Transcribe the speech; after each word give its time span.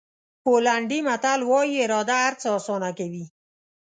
پولنډي 0.43 0.99
متل 1.07 1.39
وایي 1.49 1.75
اراده 1.83 2.15
هر 2.25 2.33
څه 2.41 2.47
آسانه 2.57 2.89
کوي. 2.97 3.25